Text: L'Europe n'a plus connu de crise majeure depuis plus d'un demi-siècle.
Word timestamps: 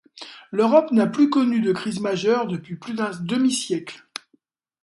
L'Europe 0.49 0.89
n'a 0.89 1.05
plus 1.05 1.29
connu 1.29 1.61
de 1.61 1.71
crise 1.73 1.99
majeure 1.99 2.47
depuis 2.47 2.75
plus 2.75 2.95
d'un 2.95 3.11
demi-siècle. 3.19 4.03